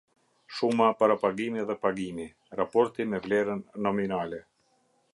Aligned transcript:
Shuma, 0.59 0.87
Parapagimi 1.01 1.65
dhe 1.71 1.77
Pagimi: 1.85 2.27
Raporti 2.63 3.09
me 3.13 3.23
Vlerën 3.27 3.65
Nominale. 3.89 4.45